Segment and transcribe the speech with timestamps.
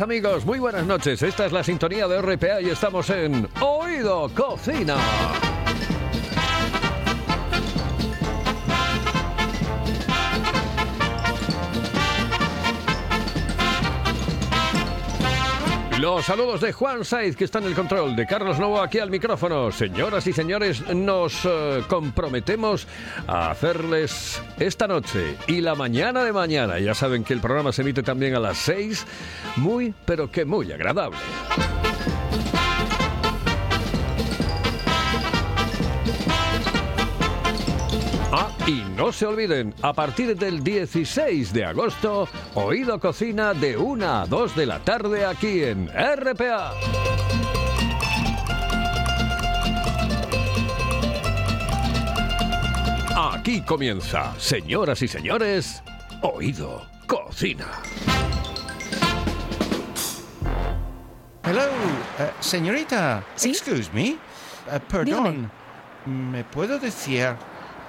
[0.00, 1.22] Amigos, muy buenas noches.
[1.22, 4.96] Esta es la sintonía de RPA y estamos en Oído Cocina.
[16.00, 19.10] Los saludos de Juan Saiz, que está en el control, de Carlos Novo aquí al
[19.10, 19.70] micrófono.
[19.70, 22.86] Señoras y señores, nos eh, comprometemos
[23.26, 27.82] a hacerles esta noche y la mañana de mañana, ya saben que el programa se
[27.82, 29.06] emite también a las 6,
[29.56, 31.18] muy, pero que muy agradable.
[38.70, 44.26] Y no se olviden, a partir del 16 de agosto, Oído Cocina de 1 a
[44.26, 46.72] 2 de la tarde aquí en RPA.
[53.32, 55.82] Aquí comienza, señoras y señores,
[56.22, 57.66] Oído Cocina.
[61.42, 61.62] Hello,
[62.20, 63.24] eh, señorita.
[63.34, 63.50] ¿Sí?
[63.50, 64.10] Excuse me.
[64.10, 64.18] Eh,
[64.88, 65.50] perdón.
[66.06, 67.34] ¿Me puedo decir,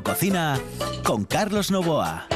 [0.00, 0.58] Cocina
[1.04, 2.26] con Carlos Novoa.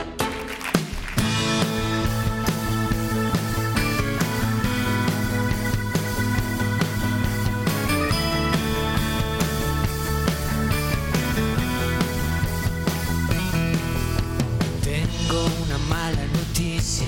[14.84, 17.06] Tengo una mala noticia,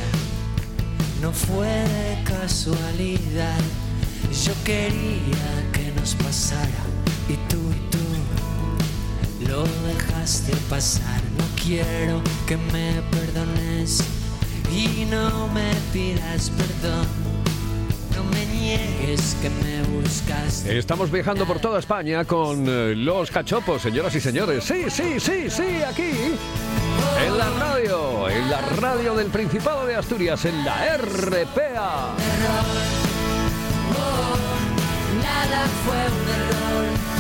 [1.21, 3.61] no fue de casualidad.
[4.47, 6.85] Yo quería que nos pasara
[7.29, 7.99] y tú y tú
[9.47, 10.08] lo dejaste
[10.69, 11.21] pasar.
[11.39, 14.03] No quiero que me perdones
[14.71, 17.07] y no me pidas perdón.
[18.17, 20.77] No me niegues que me buscaste.
[20.77, 24.65] Estamos viajando por toda España con eh, los cachopos, señoras y señores.
[24.65, 26.11] Sí, sí, sí, sí, aquí.
[27.25, 32.15] En la radio, en la radio del Principado de Asturias, en la RPA.
[35.23, 37.18] Nada fue un error.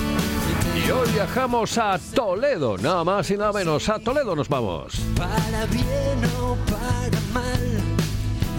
[0.88, 3.90] Y hoy viajamos a Toledo, nada más y nada menos.
[3.90, 4.94] A Toledo nos vamos.
[5.18, 7.78] Para bien o para mal,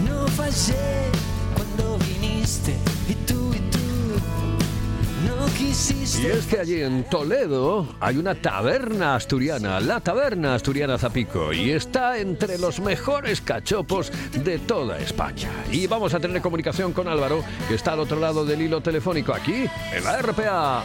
[0.08, 1.10] no fallé
[1.56, 2.76] cuando viniste
[3.08, 3.80] y tú y tú
[5.26, 6.22] no quisiste.
[6.22, 11.72] Y es que allí en Toledo hay una taberna asturiana, la taberna asturiana Zapico, y
[11.72, 15.50] está entre los mejores cachopos de toda España.
[15.72, 19.34] Y vamos a tener comunicación con Álvaro, que está al otro lado del hilo telefónico
[19.34, 20.84] aquí, en la RPA.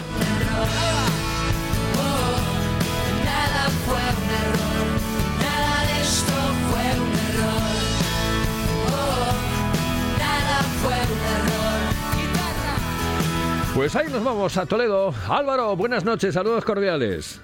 [13.75, 15.13] Pues ahí nos vamos a Toledo.
[15.27, 17.41] Álvaro, buenas noches, saludos cordiales.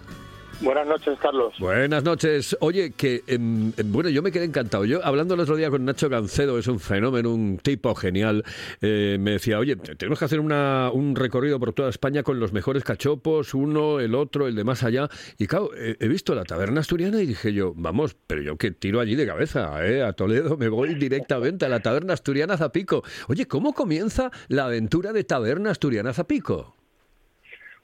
[0.62, 1.56] Buenas noches, Carlos.
[1.60, 2.56] Buenas noches.
[2.60, 4.86] Oye, que em, bueno, yo me quedé encantado.
[4.86, 8.44] Yo hablando el otro día con Nacho Gancedo, es un fenómeno, un tipo genial.
[8.80, 12.54] eh, me decía, oye, tenemos que hacer una- un recorrido por toda España con los
[12.54, 15.10] mejores cachopos, uno, el otro, el de más allá.
[15.40, 19.00] Y claro, he visto la taberna asturiana y dije yo, vamos, pero yo que tiro
[19.00, 20.04] allí de cabeza, ¿eh?
[20.04, 23.04] a Toledo me voy directamente a la taberna asturiana Zapico.
[23.28, 26.76] Oye, ¿cómo comienza la aventura de taberna asturiana Zapico?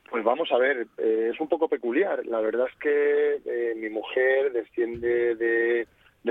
[0.10, 2.26] Pues vamos a ver, eh, es un poco peculiar.
[2.26, 5.88] La verdad es que eh, mi mujer desciende de,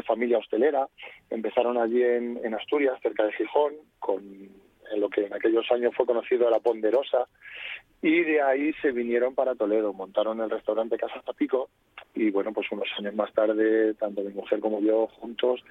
[0.07, 0.87] familia hostelera.
[1.31, 4.23] Empezaron allí en, Asturias, cerca de Gijón, con
[4.93, 7.27] en lo que en aquellos años fue conocido la Ponderosa,
[8.03, 11.71] y de ahí se vinieron para Toledo, montaron el restaurante Casa Zapico,
[12.15, 15.65] y bueno, pues unos años más tarde, tanto mi mujer como yo juntos,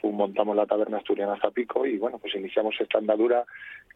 [0.00, 3.44] pues, montamos la taberna asturiana Zapico, y bueno, pues iniciamos esta andadura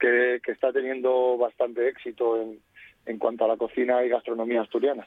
[0.01, 2.59] que está teniendo bastante éxito en,
[3.07, 5.07] en cuanto a la cocina y gastronomía asturiana.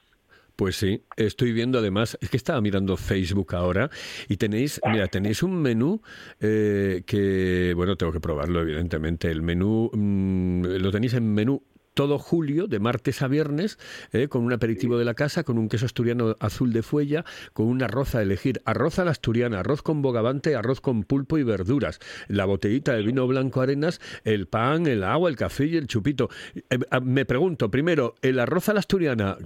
[0.56, 3.88] Pues sí, estoy viendo además, es que estaba mirando Facebook ahora
[4.28, 6.02] y tenéis, mira, tenéis un menú
[6.40, 9.30] eh, que, bueno, tengo que probarlo evidentemente.
[9.30, 11.62] El menú mm, lo tenéis en menú
[11.94, 13.78] todo julio, de martes a viernes,
[14.12, 17.66] eh, con un aperitivo de la casa, con un queso asturiano azul de fuella, con
[17.66, 21.42] un arroz a elegir, arroz a la asturiana, arroz con bogavante, arroz con pulpo y
[21.42, 25.86] verduras, la botellita de vino blanco arenas, el pan, el agua, el café y el
[25.86, 26.28] chupito.
[26.54, 29.36] Eh, ah, me pregunto, primero, el arroz a la asturiana,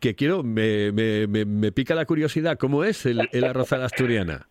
[0.00, 3.78] que quiero, me, me, me, me pica la curiosidad, ¿cómo es el, el arroz a
[3.78, 4.48] la asturiana?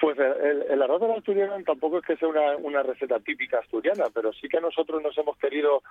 [0.00, 3.58] Pues el, el arroz de la asturiana tampoco es que sea una, una receta típica
[3.58, 5.82] asturiana, pero sí que nosotros nos hemos querido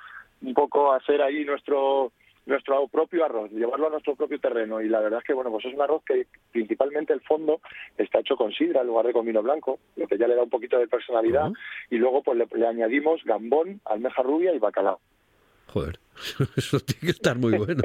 [0.41, 2.11] un poco hacer ahí nuestro
[2.45, 4.79] nuestro propio arroz, llevarlo a nuestro propio terreno.
[4.79, 7.59] Y la verdad es que bueno pues es un arroz que principalmente el fondo
[7.97, 10.43] está hecho con sidra en lugar de con vino blanco, lo que ya le da
[10.43, 11.51] un poquito de personalidad.
[11.89, 14.99] Y luego pues le, le añadimos gambón, almeja rubia y bacalao.
[15.67, 15.99] Joder,
[16.55, 17.83] eso tiene que estar muy bueno.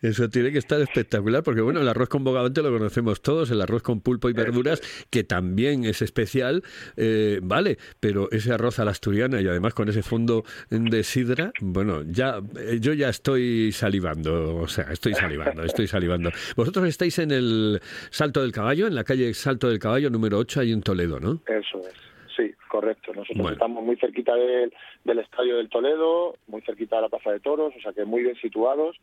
[0.00, 3.60] Eso tiene que estar espectacular, porque bueno, el arroz con bogavante lo conocemos todos, el
[3.60, 4.80] arroz con pulpo y verduras,
[5.10, 6.62] que también es especial,
[6.96, 11.52] eh, vale, pero ese arroz a la asturiana y además con ese fondo de sidra,
[11.60, 16.30] bueno, ya eh, yo ya estoy salivando, o sea, estoy salivando, estoy salivando.
[16.54, 17.80] Vosotros estáis en el
[18.10, 21.42] Salto del Caballo, en la calle Salto del Caballo número 8, ahí en Toledo, ¿no?
[21.46, 22.08] Eso es.
[22.38, 23.12] Sí, correcto.
[23.12, 23.52] Nosotros Bueno.
[23.54, 27.74] estamos muy cerquita del, del Estadio del Toledo, muy cerquita de la Plaza de Toros,
[27.76, 28.96] o sea que muy bien situados.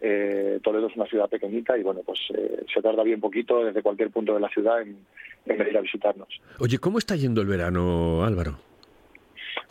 [0.00, 3.82] Eh, Toledo es una ciudad pequeñita y bueno, pues eh, se tarda bien poquito desde
[3.82, 5.04] cualquier punto de la ciudad en,
[5.46, 6.28] en venir a visitarnos.
[6.60, 8.58] Oye, ¿cómo está yendo el verano, Álvaro?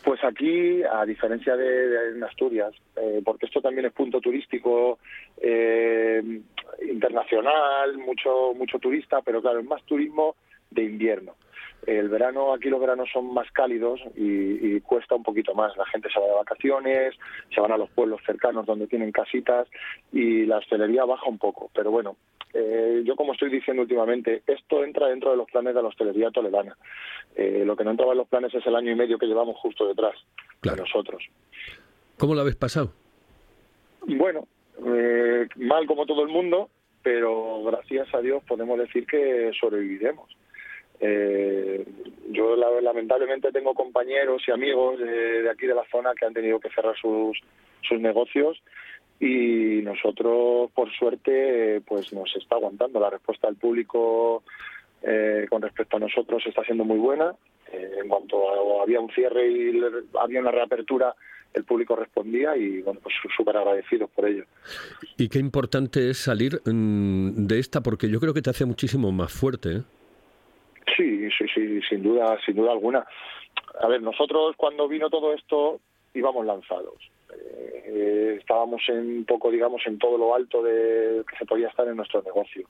[0.04, 5.00] Pues aquí, a diferencia de, de en Asturias, eh, porque esto también es punto turístico
[5.38, 6.22] eh,
[6.90, 10.36] internacional, mucho mucho turista, pero claro, es más turismo
[10.70, 11.36] de invierno.
[11.86, 15.76] El verano, aquí los veranos son más cálidos y, y cuesta un poquito más.
[15.78, 17.16] La gente se va de vacaciones,
[17.54, 19.68] se van a los pueblos cercanos donde tienen casitas
[20.12, 21.70] y la hostelería baja un poco.
[21.74, 22.16] Pero bueno,
[22.58, 26.32] eh, yo como estoy diciendo últimamente, esto entra dentro de los planes de la hostelería
[26.32, 26.78] toledana.
[27.36, 29.58] Eh, lo que no entraba en los planes es el año y medio que llevamos
[29.58, 30.16] justo detrás
[30.62, 31.22] de nosotros.
[32.18, 32.94] ¿Cómo lo habéis pasado?
[34.08, 34.48] Bueno,
[34.88, 36.70] eh, mal como todo el mundo,
[37.04, 40.31] pero gracias a Dios podemos decir que sobreviviremos.
[41.00, 41.86] Eh,
[42.31, 46.59] yo la- lamentablemente tengo compañeros y amigos de, aquí de la zona que han tenido
[46.59, 47.38] que cerrar sus,
[47.88, 48.62] sus negocios
[49.19, 54.44] y nosotros por suerte pues nos está aguantando la respuesta del público
[55.01, 57.36] eh, con respecto a nosotros está siendo muy buena
[57.71, 58.36] Eh, en cuanto
[58.83, 59.81] había un cierre y
[60.21, 61.15] había una reapertura
[61.53, 64.44] el público respondía y bueno pues súper agradecidos por ello
[65.18, 69.12] Y qué importante es salir mm, de esta, porque yo creo que te hace muchísimo
[69.12, 69.69] más fuerte.
[69.77, 69.81] ¿eh?
[70.96, 73.06] Sí, sí, sí, sin duda, sin duda alguna.
[73.81, 75.80] A ver, nosotros cuando vino todo esto
[76.14, 76.95] íbamos lanzados.
[77.33, 81.88] Eh, estábamos en un poco, digamos, en todo lo alto de que se podía estar
[81.88, 82.68] en nuestro negocio.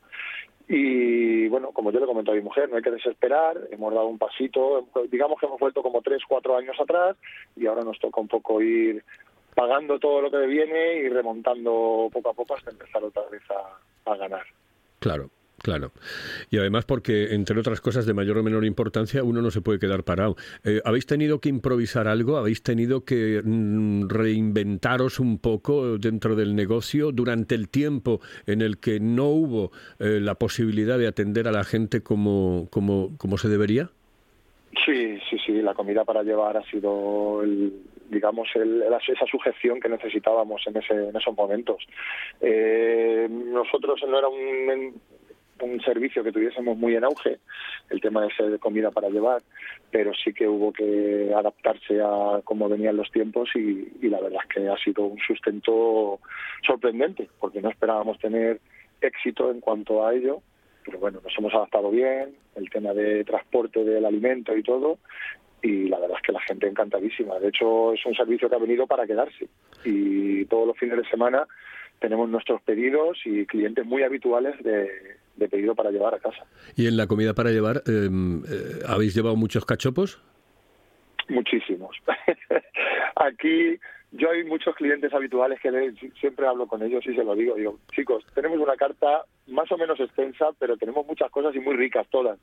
[0.68, 4.08] Y bueno, como yo le comenté a mi mujer, no hay que desesperar, hemos dado
[4.08, 7.16] un pasito, digamos que hemos vuelto como tres, cuatro años atrás
[7.56, 9.04] y ahora nos toca un poco ir
[9.54, 13.44] pagando todo lo que viene y remontando poco a poco hasta empezar otra vez
[14.06, 14.44] a ganar.
[15.00, 15.30] Claro,
[15.62, 15.92] claro.
[16.50, 19.80] Y además porque, entre otras cosas de mayor o menor importancia, uno no se puede
[19.80, 20.36] quedar parado.
[20.64, 22.38] Eh, ¿Habéis tenido que improvisar algo?
[22.38, 28.78] ¿Habéis tenido que mm, reinventaros un poco dentro del negocio durante el tiempo en el
[28.80, 33.50] que no hubo eh, la posibilidad de atender a la gente como, como, como se
[33.50, 33.90] debería?
[34.86, 37.74] Sí, sí, sí, la comida para llevar ha sido, el,
[38.10, 41.78] digamos, el, esa sujeción que necesitábamos en, ese, en esos momentos.
[42.42, 45.02] Eh, nosotros no era un,
[45.62, 47.40] un servicio que tuviésemos muy en auge,
[47.90, 49.42] el tema de ser comida para llevar,
[49.92, 54.42] pero sí que hubo que adaptarse a cómo venían los tiempos y, y la verdad
[54.44, 56.20] es que ha sido un sustento
[56.66, 58.60] sorprendente, porque no esperábamos tener
[59.02, 60.42] éxito en cuanto a ello,
[60.84, 65.00] pero bueno, nos hemos adaptado bien, el tema de transporte del alimento y todo,
[65.62, 67.40] y la verdad es que la gente encantadísima.
[67.40, 69.48] De hecho, es un servicio que ha venido para quedarse
[69.84, 71.48] y todos los fines de semana
[72.00, 74.90] tenemos nuestros pedidos y clientes muy habituales de,
[75.36, 76.46] de pedido para llevar a casa.
[76.76, 80.22] ¿Y en la comida para llevar, eh, eh, habéis llevado muchos cachopos?
[81.30, 81.98] Muchísimos.
[83.16, 83.80] Aquí
[84.18, 87.56] yo hay muchos clientes habituales que le- siempre hablo con ellos y se lo digo.
[87.56, 91.76] Digo, chicos, tenemos una carta más o menos extensa, pero tenemos muchas cosas y muy
[91.76, 92.40] ricas todas.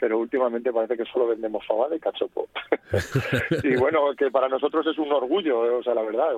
[0.00, 2.48] Pero últimamente parece que solo vendemos fabada y cachopo.
[3.64, 6.28] y bueno, que para nosotros es un orgullo, eh, o sea, la verdad.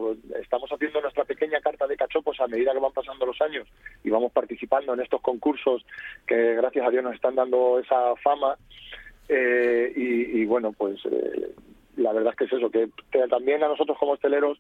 [0.41, 3.69] Estamos haciendo nuestra pequeña carta de cachopos a medida que van pasando los años
[4.03, 5.85] y vamos participando en estos concursos
[6.27, 8.57] que gracias a Dios nos están dando esa fama.
[9.29, 11.53] Eh, y, y bueno, pues eh,
[12.01, 12.89] la verdad es que es eso, que
[13.29, 14.59] también a nosotros como hosteleros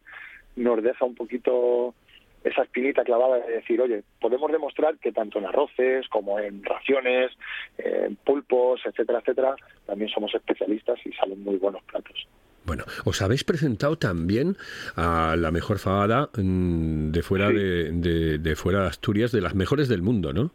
[0.56, 1.94] nos deja un poquito
[2.42, 7.30] esa espinita clavada de decir, oye, podemos demostrar que tanto en arroces como en raciones,
[7.78, 9.54] en pulpos, etcétera, etcétera,
[9.86, 12.26] también somos especialistas y salen muy buenos platos.
[12.64, 14.56] Bueno, os habéis presentado también
[14.96, 17.54] a la mejor fabada mm, de fuera Sí.
[17.54, 20.50] de, de- de fuera de Asturias, de las mejores del mundo, ¿no?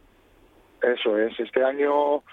[0.82, 2.24] Eso es, este año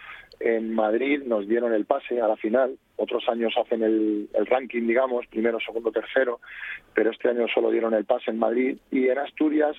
[0.44, 5.26] en Madrid nos dieron el pase a la final, otros años hacen el, ranking, digamos,
[5.26, 6.40] primero, segundo, tercero,
[6.94, 9.76] pero este año solo dieron el pase en Madrid y en Asturias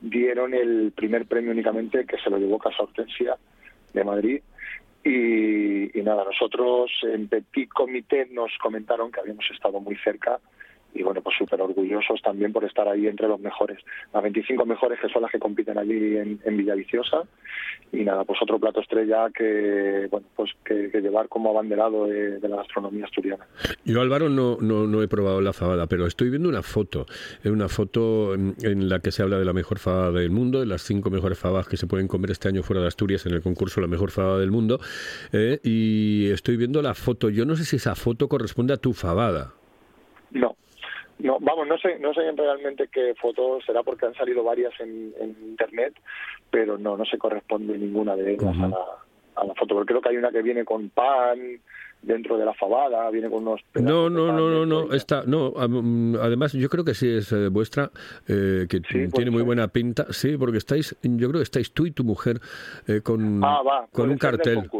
[0.00, 3.36] dieron el primer premio únicamente que se lo llevó Casa Hortensia
[3.92, 4.42] de Madrid.
[5.04, 10.40] Y nada, nosotros en Petit Comité nos comentaron que habíamos estado muy cerca
[10.94, 13.78] y bueno, pues súper orgullosos también por estar ahí entre los mejores.
[14.12, 17.22] Las 25 mejores que son las que compiten allí en, en Villaviciosa
[17.92, 22.38] y nada, pues otro plato estrella que, bueno, pues que, que llevar como abanderado de,
[22.38, 23.46] de la gastronomía asturiana.
[23.84, 27.06] Yo, Álvaro, no, no, no he probado la fabada, pero estoy viendo una foto,
[27.42, 30.60] eh, una foto en, en la que se habla de la mejor fabada del mundo,
[30.60, 33.32] de las cinco mejores fabadas que se pueden comer este año fuera de Asturias en
[33.32, 34.80] el concurso La Mejor Fabada del Mundo,
[35.32, 37.30] eh, y estoy viendo la foto.
[37.30, 39.54] Yo no sé si esa foto corresponde a tu fabada.
[40.30, 40.56] No,
[41.22, 45.12] no, vamos, no sé, no sé realmente qué foto será porque han salido varias en,
[45.20, 45.94] en internet,
[46.50, 48.84] pero no, no se corresponde ninguna de ellas a, la,
[49.36, 49.74] a la foto.
[49.74, 51.38] Porque creo que hay una que viene con pan
[52.02, 55.52] dentro de la fabada, viene con unos No, no, no, no, no, esta, no.
[55.58, 57.90] Además, yo creo que sí es eh, vuestra,
[58.26, 59.46] eh, que Sí, tiene puede muy ser.
[59.46, 60.06] buena pinta.
[60.10, 62.40] Sí, porque estáis, yo creo que estáis tú y tu mujer
[62.88, 64.70] eh, con, Ah, va, con un cartel.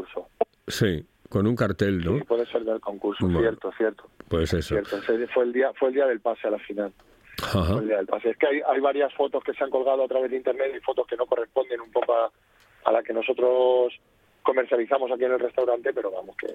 [0.66, 2.16] Sí, con un cartel, ¿no?
[2.16, 3.40] Sí, puede ser del concurso, Bueno.
[3.40, 4.04] cierto, cierto.
[4.30, 4.76] Pues eso.
[5.34, 6.92] Fue el día, fue el día del pase a la final.
[7.42, 7.64] Ajá.
[7.64, 8.30] Fue el día del pase.
[8.30, 10.80] Es que hay, hay varias fotos que se han colgado a través de internet y
[10.80, 12.30] fotos que no corresponden un poco a,
[12.84, 13.92] a la que nosotros
[14.42, 16.48] comercializamos aquí en el restaurante, pero vamos que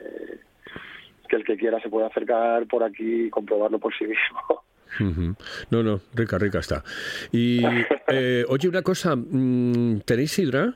[1.28, 5.36] que el que quiera se puede acercar por aquí y comprobarlo por sí mismo.
[5.72, 6.84] No, no, rica, rica está.
[7.32, 7.62] Y,
[8.08, 10.74] eh, oye, una cosa, mm, ¿tenéis sidra?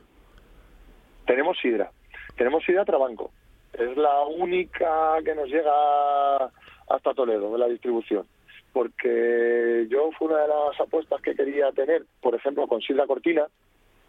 [1.26, 1.90] Tenemos sidra,
[2.36, 3.32] tenemos sidra Trabanco.
[3.72, 6.52] Es la única que nos llega
[6.90, 8.26] hasta Toledo de la distribución.
[8.74, 13.48] Porque yo fue una de las apuestas que quería tener, por ejemplo, con sidra cortina.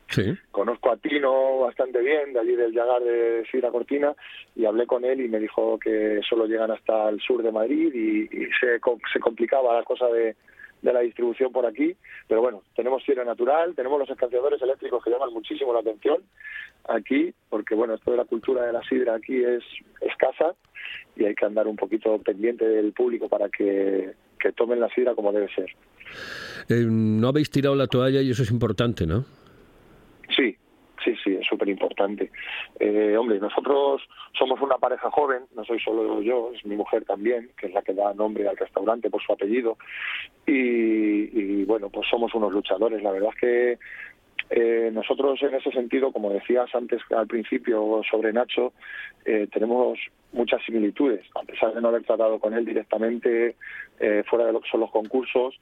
[0.08, 0.37] Sí.
[0.50, 4.12] Conozco a Tino bastante bien, de allí del Llagar de Sidra Cortina,
[4.56, 7.94] y hablé con él y me dijo que solo llegan hasta el sur de Madrid
[7.94, 8.80] y, y se,
[9.12, 10.34] se complicaba la cosa de,
[10.82, 11.94] de la distribución por aquí.
[12.28, 16.22] Pero bueno, tenemos sidra natural, tenemos los escanciadores eléctricos que llaman muchísimo la atención
[16.88, 19.62] aquí, porque bueno, esto de la cultura de la sidra aquí es
[20.00, 20.54] escasa
[21.16, 25.14] y hay que andar un poquito pendiente del público para que, que tomen la sidra
[25.14, 25.70] como debe ser.
[26.68, 29.25] Eh, no habéis tirado la toalla y eso es importante, ¿no?
[30.34, 30.56] Sí,
[31.61, 32.31] súper importante.
[32.79, 34.02] Eh, hombre, nosotros
[34.38, 37.83] somos una pareja joven, no soy solo yo, es mi mujer también, que es la
[37.83, 39.76] que da nombre al restaurante por su apellido.
[40.47, 43.02] Y, y, bueno, pues somos unos luchadores.
[43.02, 43.79] La verdad es que
[44.50, 48.73] eh, nosotros en ese sentido, como decías antes al principio sobre Nacho,
[49.25, 49.99] eh, tenemos
[50.33, 53.57] muchas similitudes, a pesar de no haber tratado con él directamente
[53.99, 55.59] eh, fuera de lo que son los concursos.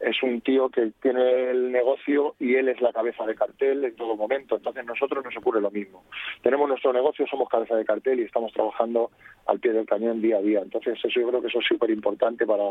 [0.00, 3.96] Es un tío que tiene el negocio y él es la cabeza de cartel en
[3.96, 4.56] todo momento.
[4.56, 6.04] Entonces nosotros nos ocurre lo mismo.
[6.42, 9.10] Tenemos nuestro negocio, somos cabeza de cartel y estamos trabajando
[9.46, 10.60] al pie del cañón día a día.
[10.60, 12.64] Entonces eso yo creo que eso es súper importante para,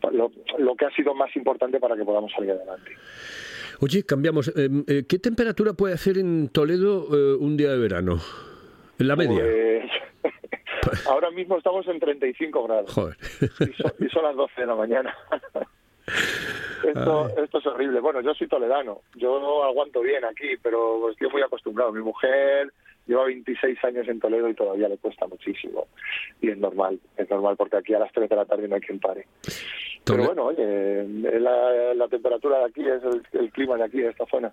[0.00, 2.92] para lo, lo que ha sido más importante para que podamos salir adelante.
[3.80, 4.48] Oye, cambiamos.
[4.56, 8.18] Eh, eh, ¿Qué temperatura puede hacer en Toledo eh, un día de verano?
[8.98, 9.42] En la media.
[10.82, 12.92] Pues, ahora mismo estamos en 35 grados.
[12.92, 13.16] Joder.
[13.42, 15.14] Y son, y son las 12 de la mañana.
[16.06, 18.00] Esto, esto es horrible.
[18.00, 19.00] Bueno, yo soy toledano.
[19.14, 21.92] Yo no aguanto bien aquí, pero estoy muy acostumbrado.
[21.92, 22.72] Mi mujer
[23.06, 25.86] lleva 26 años en Toledo y todavía le cuesta muchísimo.
[26.40, 28.80] Y es normal, es normal, porque aquí a las 3 de la tarde no hay
[28.80, 29.26] quien pare.
[30.04, 34.00] Pero bueno, oye, es la, la temperatura de aquí es el, el clima de aquí,
[34.00, 34.52] de esta zona.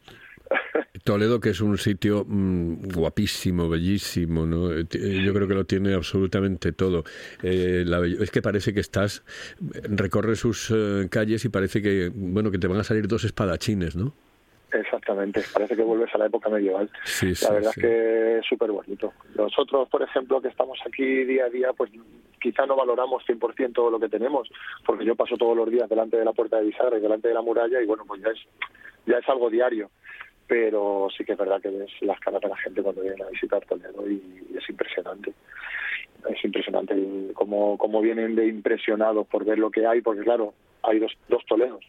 [1.03, 4.71] Toledo, que es un sitio mm, guapísimo, bellísimo, ¿no?
[4.71, 7.03] Eh, eh, Yo creo que lo tiene absolutamente todo.
[7.43, 9.23] Eh, la es que parece que estás,
[9.83, 13.95] recorres sus eh, calles y parece que, bueno, que te van a salir dos espadachines,
[13.95, 14.13] ¿no?
[14.73, 16.89] Exactamente, parece que vuelves a la época medieval.
[17.03, 17.81] Sí, sí, la verdad sí.
[17.81, 19.11] es que es súper bonito.
[19.35, 21.91] Nosotros, por ejemplo, que estamos aquí día a día, pues
[22.41, 24.49] quizá no valoramos 100% todo lo que tenemos,
[24.85, 27.33] porque yo paso todos los días delante de la puerta de bisagra y delante de
[27.33, 28.39] la muralla y bueno, pues ya es,
[29.05, 29.89] ya es algo diario.
[30.47, 33.29] Pero sí que es verdad que ves las caras de la gente cuando vienen a
[33.29, 35.33] visitar Toledo y, es impresionante.
[36.29, 36.93] Es impresionante
[37.33, 41.45] cómo, cómo vienen de impresionados por ver lo que hay, porque claro, hay dos, dos
[41.45, 41.85] Toledos.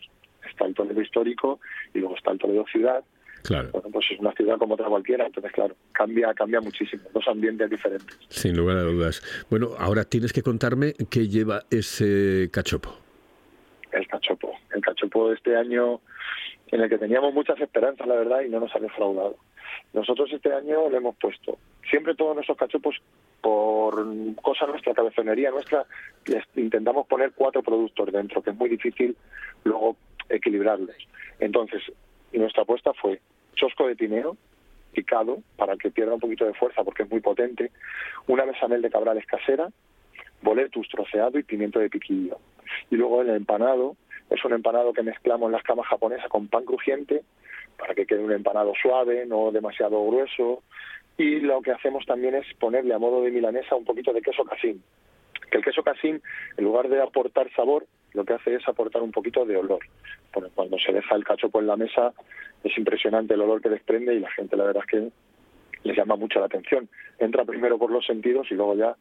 [0.49, 1.59] Está el Toledo histórico
[1.93, 3.03] y luego está el Toledo ciudad
[3.43, 7.27] Claro, bueno, pues es una ciudad como otra cualquiera, entonces claro, cambia, cambia muchísimo, dos
[7.29, 8.17] ambientes diferentes.
[8.29, 9.23] sin lugar a dudas.
[9.51, 12.97] Bueno, ahora tienes que contarme qué lleva ese cachopo.
[13.91, 16.01] El cachopo, el cachopo de este año
[16.69, 19.37] en el que teníamos muchas esperanzas, la verdad, y no nos ha defraudado.
[19.93, 21.59] Nosotros este año le hemos puesto,
[21.89, 22.97] siempre todos nuestros cachopos,
[23.43, 24.07] por
[24.41, 25.85] cosa nuestra, cabezonería nuestra,
[26.27, 29.17] les intentamos poner cuatro productos dentro, que es muy difícil
[29.65, 29.97] luego
[30.29, 30.97] equilibrarlos.
[31.41, 31.83] Entonces,
[32.39, 33.21] nuestra apuesta fue
[33.55, 34.37] chosco de tineo,
[34.93, 37.71] picado, para que pierda un poquito de fuerza porque es muy potente,
[38.27, 39.69] una besamel de cabrales casera,
[40.43, 42.39] boletus troceado y pimiento de piquillo.
[42.91, 43.97] Y luego el empanado
[44.31, 47.23] es un empanado que mezclamos en las camas japonesas con pan crujiente
[47.79, 50.63] para que quede un empanado suave, no demasiado grueso.
[51.19, 54.45] Y lo que hacemos también es ponerle a modo de milanesa un poquito de queso
[54.45, 54.83] casín.
[55.51, 56.23] Que el queso casín,
[56.57, 59.81] en lugar de aportar sabor, lo que hace es aportar un poquito de olor.
[60.55, 62.13] Cuando se deja el cachopo en la mesa
[62.65, 65.09] es impresionante el olor que desprende y la gente la verdad es que
[65.85, 66.89] les llama mucho la atención.
[67.19, 68.97] Entra primero por los sentidos y luego ya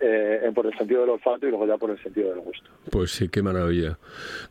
[0.00, 2.68] eh, por el sentido del olfato y luego ya por el sentido del gusto.
[2.90, 3.98] Pues sí, qué maravilla.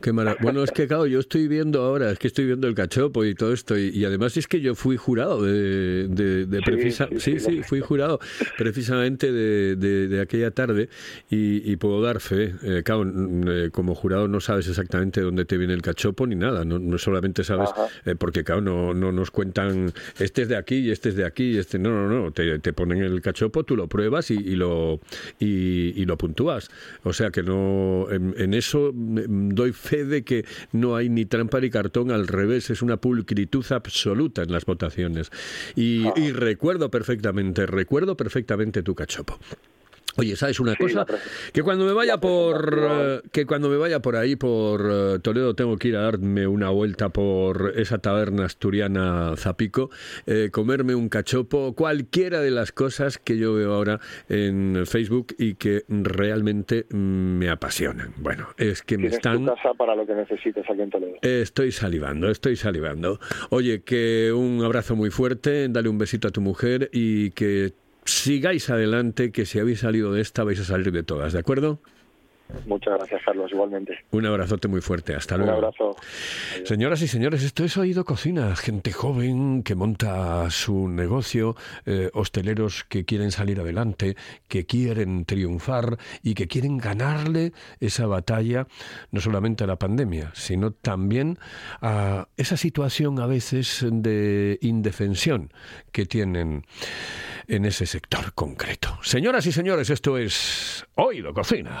[0.00, 2.74] Qué mara- Bueno, es que claro, yo estoy viendo ahora, es que estoy viendo el
[2.74, 6.56] cachopo y todo esto, y, y además es que yo fui jurado de, de, de
[6.58, 8.18] Sí, precisa, sí, fui jurado
[8.56, 10.88] precisamente de, aquella tarde
[11.30, 12.54] y, y puedo dar fe.
[12.62, 16.64] Eh, claro, eh, como jurado no sabes exactamente dónde te viene el cachopo ni nada,
[16.64, 17.70] no, no solamente sabes,
[18.04, 21.24] eh, porque claro, no, no nos cuentan este es de aquí y este es de
[21.24, 24.34] aquí, y este no, no, no, te, te ponen el cachopo, tú lo pruebas y,
[24.34, 25.00] y lo
[25.38, 26.70] y, y lo puntúas.
[27.02, 31.60] O sea que no, en, en eso doy fe de que no hay ni trampa
[31.60, 35.30] ni cartón, al revés, es una pulcritud absoluta en las votaciones.
[35.76, 39.38] Y, y recuerdo perfectamente, recuerdo perfectamente tu cachopo.
[40.18, 41.06] Oye, ¿sabes una Sí, cosa?
[41.52, 45.54] Que cuando me vaya por eh, que cuando me vaya por ahí por eh, Toledo
[45.54, 49.90] tengo que ir a darme una vuelta por esa taberna asturiana Zapico,
[50.26, 55.54] eh, comerme un cachopo, cualquiera de las cosas que yo veo ahora en Facebook y
[55.54, 58.12] que realmente me apasionan.
[58.16, 61.14] Bueno, es que me están tu casa para lo que necesites aquí en Toledo.
[61.22, 63.20] Estoy salivando, estoy salivando.
[63.50, 67.72] Oye, que un abrazo muy fuerte, dale un besito a tu mujer y que
[68.08, 71.82] sigáis adelante, que si habéis salido de esta vais a salir de todas, ¿de acuerdo?
[72.66, 73.98] Muchas gracias, Carlos, igualmente.
[74.10, 75.56] Un abrazote muy fuerte, hasta Un luego.
[75.56, 75.96] abrazo.
[76.64, 81.56] Señoras y señores, esto es Oído Cocina, gente joven que monta su negocio,
[81.86, 84.16] eh, hosteleros que quieren salir adelante,
[84.48, 88.66] que quieren triunfar y que quieren ganarle esa batalla
[89.10, 91.38] no solamente a la pandemia, sino también
[91.82, 95.52] a esa situación a veces de indefensión
[95.92, 96.64] que tienen
[97.46, 98.98] en ese sector concreto.
[99.02, 101.80] Señoras y señores, esto es Oído Cocina.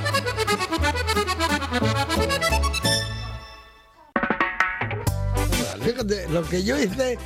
[5.83, 7.17] Fíjate, lo que yo hice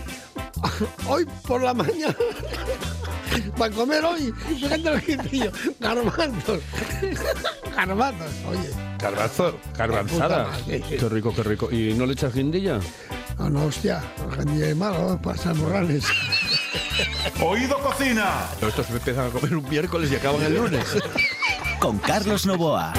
[1.08, 2.16] hoy por la mañana
[3.58, 6.62] para comer hoy, fíjate lo que hice yo, garbanzos,
[7.76, 10.50] garbanzos, oye, Garbanzo, garbanzada.
[10.66, 11.70] Qué rico, qué rico.
[11.72, 12.80] ¿Y no le echas guindilla?
[13.38, 14.02] no, no, hostia,
[14.46, 16.06] ni de malo, para San Morales.
[17.42, 18.48] Oído cocina.
[18.62, 20.86] Estos empiezan a comer un miércoles y acaban el lunes.
[21.80, 22.94] Con Carlos Novoa.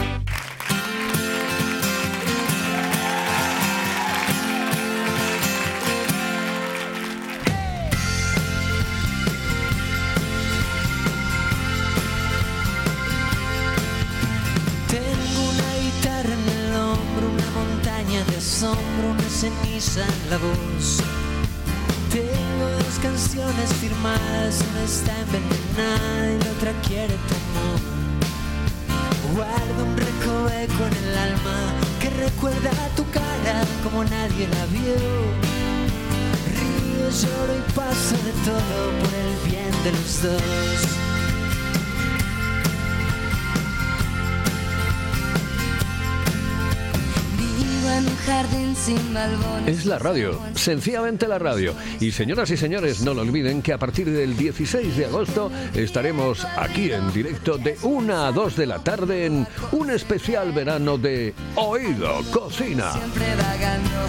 [49.67, 51.75] Es la radio, sencillamente la radio.
[52.01, 56.45] Y señoras y señores, no lo olviden que a partir del 16 de agosto estaremos
[56.57, 61.35] aquí en directo de 1 a 2 de la tarde en un especial verano de
[61.57, 62.93] Oído Cocina.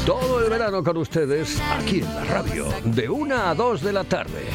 [0.05, 4.03] Todo el verano con ustedes aquí en la radio, de 1 a 2 de la
[4.03, 4.45] tarde.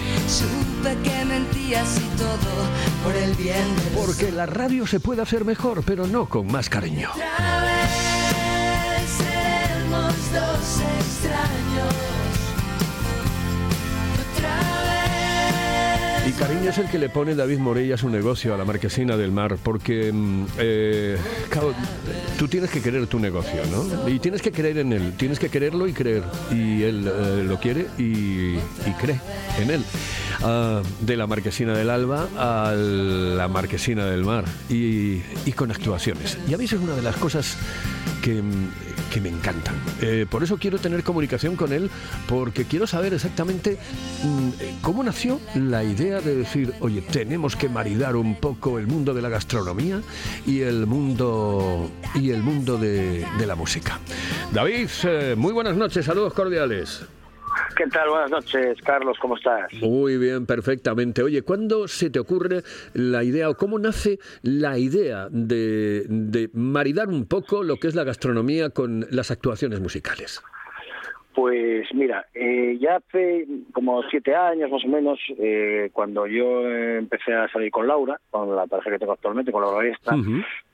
[0.83, 2.35] Supe que mentías y todo
[3.05, 3.64] por el bien
[3.95, 7.11] Porque la radio se puede hacer mejor, pero no con más cariño.
[7.14, 11.95] Otra vez seremos dos extraños.
[14.35, 14.57] Otra
[16.25, 16.29] vez.
[16.29, 19.16] Y cariño es el que le pone David Morella a su negocio, a la marquesina
[19.16, 21.16] del mar, porque mm, eh,
[21.49, 21.75] claro,
[22.40, 24.09] tú tienes que querer tu negocio, ¿no?
[24.09, 26.25] Y tienes que creer en él, tienes que quererlo y creer.
[26.51, 29.21] Y él eh, lo quiere y, y cree
[29.61, 29.85] en él.
[30.45, 36.37] Ah, de la marquesina del alba a la marquesina del mar y, y con actuaciones.
[36.49, 37.57] Y a mí es una de las cosas
[38.23, 38.71] que, mm,
[39.13, 39.77] que me encantan.
[40.01, 41.91] Eh, por eso quiero tener comunicación con él,
[42.27, 43.79] porque quiero saber exactamente
[44.25, 49.15] mm, cómo nació la idea de decir, oye, tenemos que maridar un poco el mundo
[49.15, 50.03] de la gastronomía
[50.45, 54.01] y el mundo y el mundo de, de la música.
[54.53, 57.03] David, eh, muy buenas noches, saludos cordiales.
[57.83, 58.11] ¿Qué tal?
[58.11, 59.73] Buenas noches, Carlos, ¿cómo estás?
[59.83, 61.21] Muy bien, perfectamente.
[61.21, 62.62] Oye, ¿cuándo se te ocurre
[62.95, 67.97] la idea o cómo nace la idea de, de maridar un poco lo que es
[67.97, 70.40] la gastronomía con las actuaciones musicales?
[71.35, 77.35] Pues mira, eh, ya hace como siete años más o menos, eh, cuando yo empecé
[77.35, 80.14] a salir con Laura, con la pareja que tengo actualmente, con Laura Esta,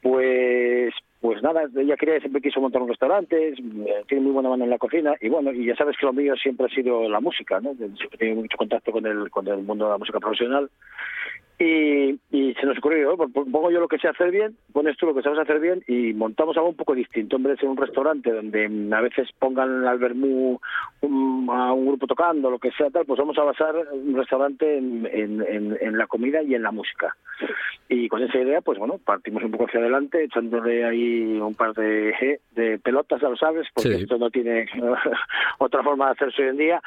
[0.03, 3.55] pues pues nada, ella quería, siempre quiso montar un restaurante, eh,
[4.07, 6.37] tiene muy buena mano en la cocina y bueno, y ya sabes que lo mío
[6.37, 7.75] siempre ha sido la música, ¿no?
[7.75, 10.71] Siempre he tenido mucho contacto con el, con el mundo de la música profesional
[11.61, 13.29] y, se nos ocurrió, ¿no?
[13.29, 16.13] pongo yo lo que sé hacer bien, pones tú lo que sabes hacer bien y
[16.13, 17.37] montamos algo un poco distinto.
[17.37, 20.61] En vez de ser un restaurante donde mm, a veces pongan al vermú
[21.53, 25.07] a un grupo tocando, lo que sea tal, pues vamos a basar un restaurante en,
[25.13, 27.17] en, en- en la comida y en la música.
[27.89, 31.73] Y con esa idea, pues bueno, partimos un poco hacia adelante, echándole ahí un par
[31.75, 34.03] de, de pelotas, ya lo sabes, porque Sí.
[34.03, 34.67] esto no tiene
[35.59, 36.83] otra forma de hacerse hoy en día.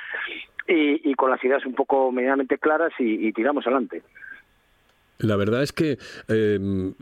[0.67, 4.03] Y, y con las ideas un poco medianamente claras y, y tiramos adelante.
[5.19, 6.93] La verdad es que eh,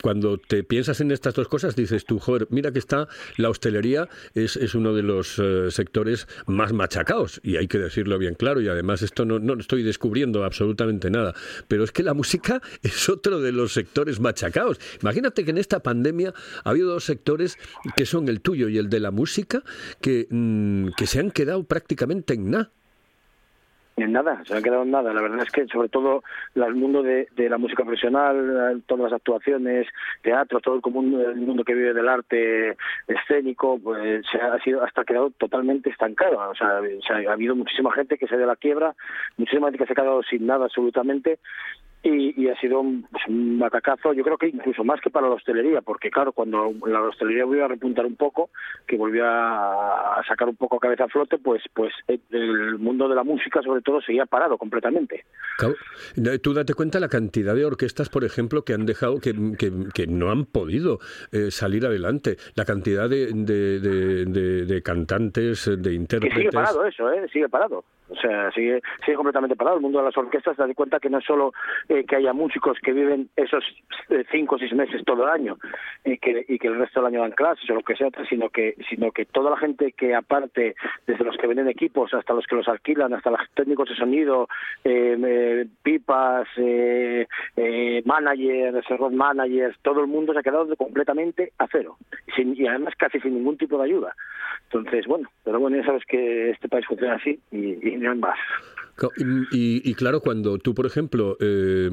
[0.00, 4.08] cuando te piensas en estas dos cosas dices tú, joder, mira que está la hostelería
[4.34, 8.60] es, es uno de los eh, sectores más machacados y hay que decirlo bien claro
[8.60, 11.34] y además esto no, no estoy descubriendo absolutamente nada,
[11.66, 14.78] pero es que la música es otro de los sectores machacados.
[15.02, 17.58] Imagínate que en esta pandemia ha habido dos sectores
[17.96, 19.64] que son el tuyo y el de la música
[20.00, 22.70] que, mm, que se han quedado prácticamente en nada.
[23.96, 25.12] En nada, se me ha quedado en nada.
[25.12, 26.24] La verdad es que, sobre todo,
[26.56, 29.86] el mundo de, de la música profesional, eh, todas las actuaciones,
[30.22, 32.76] teatro, todo el, común, el mundo que vive del arte
[33.06, 36.38] escénico, pues se ha sido hasta quedado totalmente estancado.
[36.50, 36.80] O sea,
[37.28, 38.94] ha habido muchísima gente que se a la quiebra,
[39.36, 41.38] muchísima gente que se ha quedado sin nada absolutamente.
[42.06, 45.26] Y, y ha sido un, pues, un batacazo, yo creo que incluso más que para
[45.26, 48.50] la hostelería, porque claro, cuando la hostelería volvió a repuntar un poco,
[48.86, 53.14] que volvió a, sacar un poco cabeza a flote, pues pues eh, el mundo de
[53.14, 55.24] la música sobre todo seguía parado completamente.
[55.56, 55.74] Claro,
[56.42, 60.06] Tú date cuenta la cantidad de orquestas, por ejemplo, que han dejado, que, que- que
[60.06, 60.98] no han podido
[61.32, 62.36] eh, salir adelante.
[62.54, 66.36] La cantidad de, de- de- de- de cantantes, de Que intérpretes.
[66.38, 67.26] sigue parado eso, ¿eh?
[67.32, 67.82] Sigue parado.
[68.10, 69.76] O sea, sigue, sigue completamente parado.
[69.76, 71.52] El mundo de las orquestas, das cuenta que no es solo
[71.88, 73.64] eh, que haya músicos que viven esos
[74.10, 75.56] eh, cinco o seis meses todo el año
[76.04, 78.50] y que, y que el resto del año dan clases o lo que sea, sino
[78.50, 80.74] que, sino que toda la gente que aparte,
[81.06, 84.48] desde los que venden equipos hasta los que los alquilan, hasta los técnicos de sonido,
[84.84, 87.26] eh, pipas, eh,
[88.04, 91.96] managers, road managers, todo el mundo se ha quedado completamente a cero.
[92.36, 94.14] Sin- y además casi sin ningún tipo de ayuda.
[94.64, 98.38] Entonces, bueno, pero bueno, ya sabes que este país funciona así y no hay más.
[99.50, 101.90] Y, y claro, cuando tú, por ejemplo, eh,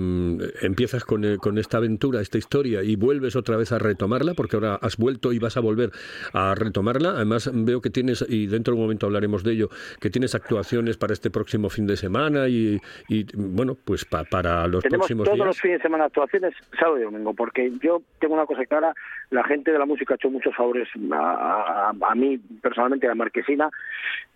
[0.61, 4.55] empiezas con, eh, con esta aventura, esta historia, y vuelves otra vez a retomarla, porque
[4.55, 5.91] ahora has vuelto y vas a volver
[6.33, 10.09] a retomarla, además veo que tienes, y dentro de un momento hablaremos de ello, que
[10.09, 14.83] tienes actuaciones para este próximo fin de semana y, y, bueno, pues pa- para los
[14.83, 15.47] Tenemos próximos todos días.
[15.47, 18.93] los fines de semana actuaciones, sábado y domingo, porque yo tengo una cosa clara,
[19.31, 23.09] la gente de la música ha hecho muchos favores a, a- a mí personalmente, a
[23.09, 23.69] la marquesina,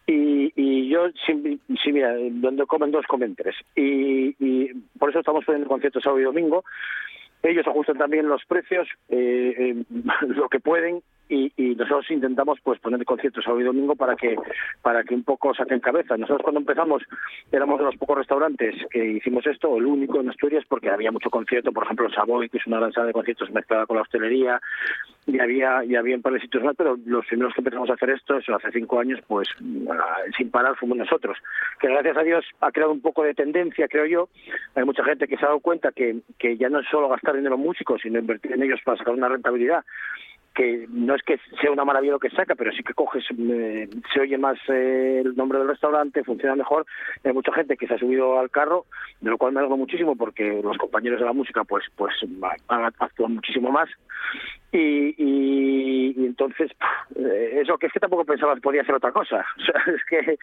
[0.08, 3.56] y, y yo, sí, sí, mira, donde comen dos, comen tres.
[3.76, 6.63] Y, y por eso estamos poniendo conciertos sábado y domingo.
[7.44, 9.84] Ellos ajustan también los precios, eh, eh,
[10.28, 14.35] lo que pueden, y, y nosotros intentamos pues poner conciertos sábado y domingo para que
[14.81, 16.17] para que un poco saquen cabeza.
[16.17, 17.03] Nosotros cuando empezamos
[17.51, 21.29] éramos de los pocos restaurantes que hicimos esto, el único en Asturias, porque había mucho
[21.29, 24.61] concierto, por ejemplo Savoy, que es una gran sala de conciertos mezclada con la hostelería,
[25.27, 27.93] y había y había un par de sitios más, pero los primeros que empezamos a
[27.93, 29.49] hacer esto, eso hace cinco años, pues
[29.89, 31.38] ah, sin parar fuimos nosotros.
[31.79, 34.29] Que gracias a Dios ha creado un poco de tendencia, creo yo.
[34.75, 37.35] Hay mucha gente que se ha dado cuenta que, que ya no es solo gastar
[37.35, 39.83] dinero en músicos, sino invertir en ellos para sacar una rentabilidad
[40.56, 43.89] que no es que sea una maravilla lo que saca, pero sí que coges, eh,
[44.13, 46.86] se oye más eh, el nombre del restaurante, funciona mejor.
[47.24, 48.86] Hay mucha gente que se ha subido al carro,
[49.22, 52.13] de lo cual me alegro muchísimo porque los compañeros de la música pues pues
[52.70, 53.89] actúan muchísimo más.
[54.72, 56.70] Y, y- entonces,
[57.15, 59.46] eh, eso que es que tampoco pensaba que podía hacer otra cosa.
[59.58, 60.38] O sea, es que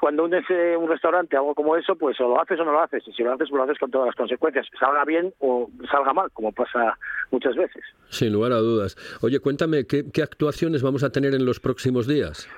[0.00, 0.44] cuando unes
[0.78, 3.02] un restaurante, algo como eso, pues o lo haces o no lo haces.
[3.06, 4.66] Y si lo haces, pues lo haces con todas las consecuencias.
[4.78, 6.96] Salga bien o salga mal, como pasa
[7.30, 7.82] muchas veces.
[8.08, 8.96] Sin lugar a dudas.
[9.22, 9.55] Oye, cuéntame,
[9.86, 12.48] ¿qué, qué actuaciones vamos a tener en los próximos días?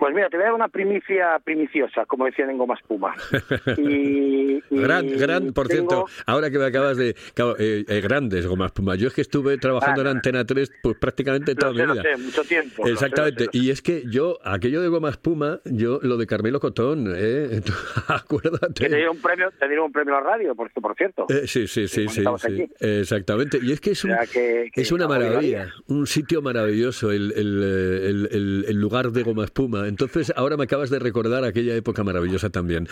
[0.00, 3.14] Pues mira, te voy a dar una primicia primiciosa, como decían en Goma Espuma.
[3.78, 7.14] Y, y Gran, gran, por tengo- cierto, ahora que me acabas de...
[7.34, 8.94] claro, eh, eh, grandes gomas Puma.
[8.96, 12.02] Yo es que estuve trabajando Ah, en Antena 3 pues prácticamente toda sé, mi vida.
[12.02, 12.82] sé, mucho tiempo.
[12.82, 13.44] lo sé, Exactamente.
[13.44, 13.50] lo.
[13.52, 17.60] Y es que yo, aquello de goma espuma, yo lo de Carmelo Cotón, ¿eh?
[18.08, 18.84] Acuérdate.
[18.84, 21.26] Que te dieron un premio, te dieron un premio a la radio, por, por cierto.
[21.28, 22.68] Eh, sí, sí, sí, sí, sí.
[22.80, 23.58] Exactamente.
[23.62, 27.10] Y es que es un, O sea, que- que es una maravilla, un sitio maravilloso,
[27.12, 29.89] el, el, eh, el- el- el lugar de Goma Espuma.
[29.90, 32.86] Entonces, ahora me acabas de recordar aquella época maravillosa también.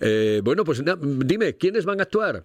[0.00, 0.82] Eh, bueno, pues
[1.26, 2.42] dime, ¿quiénes van a actuar?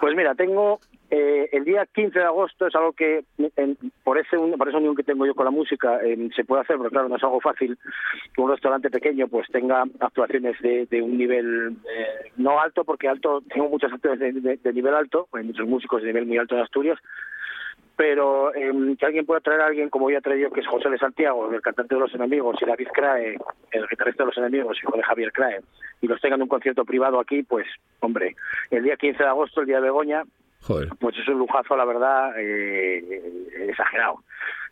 [0.00, 3.24] Pues mira, tengo eh, el día 15 de agosto, es algo que
[3.56, 6.62] en- por ese por esa unión que tengo yo con la música eh, se puede
[6.62, 7.76] hacer, pero claro, no es algo fácil
[8.34, 13.08] que un restaurante pequeño pues tenga actuaciones de, de un nivel eh, no alto, porque
[13.08, 16.38] alto tengo muchas actuaciones de, de- de nivel alto, hay muchos músicos de nivel muy
[16.38, 16.98] alto en Asturias,
[18.00, 20.96] pero eh, que alguien pueda traer a alguien como ya traído que es José de
[20.96, 23.36] Santiago, el cantante de Los Enemigos, y David Crae,
[23.72, 25.60] el guitarrista de Los Enemigos, hijo de Javier Crae,
[26.00, 27.66] y los tengan en un concierto privado aquí, pues,
[28.00, 28.36] hombre,
[28.70, 30.22] el día 15 de agosto, el día de Begoña,
[30.62, 30.88] Joder.
[30.98, 33.22] pues es un lujazo, la verdad, eh,
[33.68, 34.22] exagerado.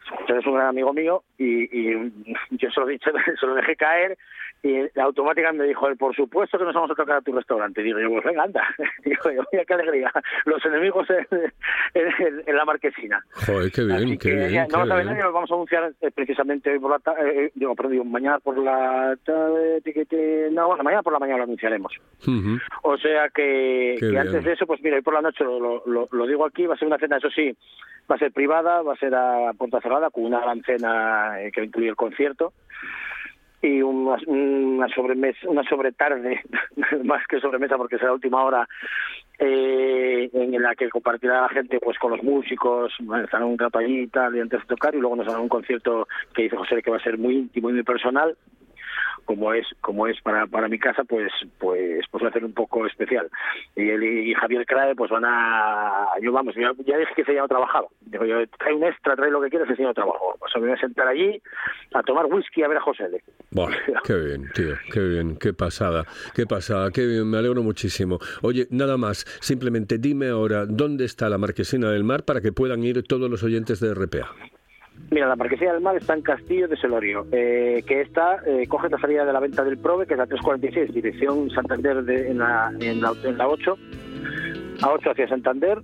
[0.08, 2.12] José es un gran amigo mío y, y
[2.52, 4.16] yo se lo, dicho, se lo dejé caer
[4.62, 7.82] y automáticamente me dijo, él, por supuesto que nos vamos a tocar a tu restaurante.
[7.82, 8.62] Digo yo, pues venga, anda.
[9.04, 10.10] Digo yo, mira qué alegría.
[10.46, 11.26] Los enemigos en,
[11.94, 13.22] en- en la marquesina.
[13.46, 14.50] Joder, qué bien, Así qué que bien.
[14.50, 15.18] ya, qué no bien.
[15.18, 18.58] lo vamos a anunciar eh, precisamente hoy por la tarde, digo, perdón, digo, mañana por
[18.58, 19.80] la tarde,
[20.50, 21.92] no, bueno, mañana por la mañana lo anunciaremos.
[22.82, 26.08] O sea que, que antes de eso, pues mira, hoy por la noche lo, lo,
[26.10, 27.56] lo digo aquí, va a ser una cena, eso sí,
[28.10, 31.50] va a ser privada, va a ser a puerta cerrada, con una gran cena eh,
[31.52, 32.52] que incluye el concierto
[33.60, 36.42] y una, una sobremesa, una sobretarde,
[37.04, 38.68] más que sobremesa porque será la última hora,
[39.38, 43.78] eh, en la que compartirá la gente pues con los músicos, bueno, estarán un rato
[43.78, 46.98] allí antes de tocar, y luego nos hará un concierto que dice José que va
[46.98, 48.36] a ser muy íntimo y muy personal,
[49.28, 52.54] como es como es para, para mi casa pues pues pues va a ser un
[52.54, 53.28] poco especial
[53.76, 57.34] y él y Javier Crae pues van a yo vamos ya, ya dije que ese
[57.34, 59.94] ya no trabajaba digo yo trae un extra trae lo que quieras ese ya no
[59.94, 61.42] trabajo pues me voy a sentar allí
[61.92, 63.22] a tomar whisky a ver a José L.
[64.04, 68.18] Qué bien, tío, qué bien, qué pasada, qué pasada, qué bien, me alegro muchísimo.
[68.42, 72.82] Oye, nada más, simplemente dime ahora dónde está la Marquesina del Mar para que puedan
[72.82, 74.30] ir todos los oyentes de RPA.
[75.11, 78.90] Mira, la Marquesina del Mar está en Castillo de Selorio, eh, que está, eh, coge
[78.90, 82.38] la salida de la venta del Prove, que es la 346, dirección Santander de, en,
[82.38, 83.78] la, en, la, en la 8,
[84.82, 85.78] a 8 hacia Santander,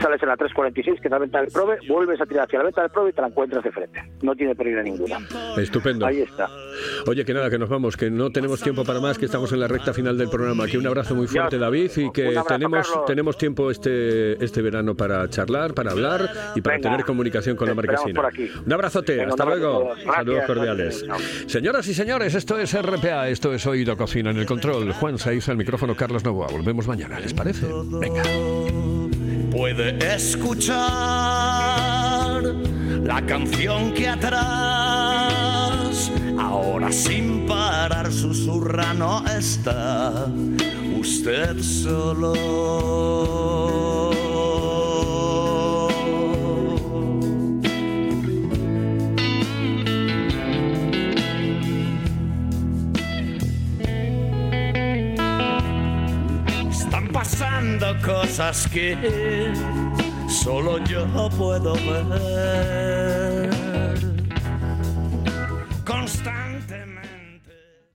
[0.00, 2.64] sales en la 346, que es la venta del Prove, vuelves a tirar hacia la
[2.66, 4.02] venta del Prove y te la encuentras de frente.
[4.22, 5.18] No tiene pérdida ninguna.
[5.56, 6.06] Estupendo.
[6.06, 6.48] Ahí está.
[7.06, 9.60] Oye, que nada, que nos vamos, que no tenemos tiempo para más, que estamos en
[9.60, 10.66] la recta final del programa.
[10.66, 13.06] Que un abrazo muy fuerte, David, y que abrazo, tenemos Carlos.
[13.06, 17.68] tenemos tiempo este este verano para charlar, para hablar y para Venga, tener comunicación con
[17.68, 18.22] la te Marquesina.
[18.64, 19.84] Un abrazote, Venga, hasta luego.
[19.86, 20.14] Gracias.
[20.16, 21.06] Saludos cordiales.
[21.46, 24.92] Señoras y señores, esto es RPA, esto es Oído Cocina en el control.
[24.92, 26.48] Juan Saiz al micrófono, Carlos Novoa.
[26.50, 27.66] Volvemos mañana, ¿les parece?
[28.00, 28.22] Venga.
[29.60, 30.80] Puede escuchar
[33.04, 34.40] la canción que atrás
[36.38, 40.32] ahora sin parar susurra no está
[40.98, 42.32] usted solo.
[58.10, 58.96] cosas que
[60.28, 61.06] solo yo
[61.38, 63.50] puedo ver.